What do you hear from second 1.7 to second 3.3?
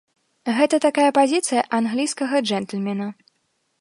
англійскага джэнтльмена.